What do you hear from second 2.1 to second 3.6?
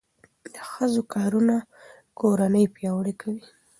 کورنۍ پیاوړې کوي.